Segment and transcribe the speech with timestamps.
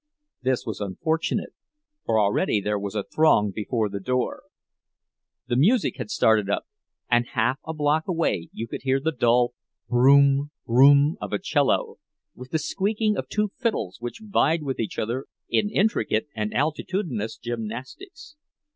[0.41, 1.53] This was unfortunate,
[2.07, 4.41] for already there was a throng before the door.
[5.45, 6.65] The music had started up,
[7.11, 9.53] and half a block away you could hear the dull
[9.87, 11.97] "broom, broom" of a cello,
[12.33, 17.37] with the squeaking of two fiddles which vied with each other in intricate and altitudinous
[17.37, 18.35] gymnastics.